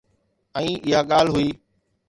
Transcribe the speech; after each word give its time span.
۽ 0.61 0.63
اها 0.85 1.01
ڳالهه 1.13 1.39
هئي. 1.43 1.49